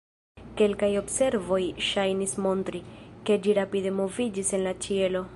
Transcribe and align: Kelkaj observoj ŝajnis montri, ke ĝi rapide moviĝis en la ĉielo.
Kelkaj 0.59 0.87
observoj 1.01 1.59
ŝajnis 1.89 2.33
montri, 2.45 2.81
ke 3.29 3.37
ĝi 3.43 3.55
rapide 3.61 3.93
moviĝis 3.99 4.53
en 4.59 4.65
la 4.69 4.73
ĉielo. 4.87 5.23